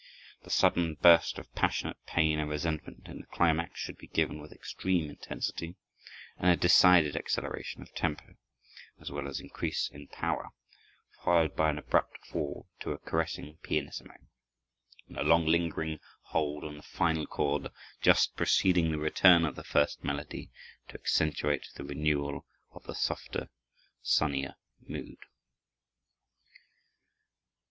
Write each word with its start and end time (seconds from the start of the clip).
The 0.41 0.49
sudden 0.49 0.95
burst 0.95 1.37
of 1.37 1.53
passionate 1.53 2.03
pain 2.07 2.39
and 2.39 2.49
resentment 2.49 3.05
in 3.07 3.19
the 3.19 3.27
climax 3.27 3.79
should 3.79 3.99
be 3.99 4.07
given 4.07 4.41
with 4.41 4.51
extreme 4.51 5.11
intensity 5.11 5.75
and 6.39 6.49
a 6.49 6.55
decided 6.57 7.15
acceleration 7.15 7.83
of 7.83 7.93
tempo, 7.93 8.33
as 8.99 9.11
well 9.11 9.27
as 9.27 9.39
increase 9.39 9.91
in 9.93 10.07
power; 10.07 10.49
followed 11.23 11.55
by 11.55 11.69
an 11.69 11.77
abrupt 11.77 12.17
fall 12.25 12.67
to 12.79 12.93
a 12.93 12.97
caressing 12.97 13.57
pianissimo, 13.61 14.15
and 15.07 15.17
a 15.17 15.23
long 15.23 15.45
lingering 15.45 15.99
hold 16.29 16.63
on 16.63 16.77
the 16.77 16.81
final 16.81 17.27
chord 17.27 17.67
just 18.01 18.35
preceding 18.35 18.89
the 18.91 18.97
return 18.97 19.45
of 19.45 19.55
the 19.55 19.63
first 19.63 20.03
melody, 20.03 20.49
to 20.87 20.95
accentuate 20.97 21.69
the 21.75 21.83
renewal 21.83 22.47
of 22.73 22.81
the 22.85 22.95
softer, 22.95 23.49
sunnier 24.01 24.55
mood. 24.79 25.19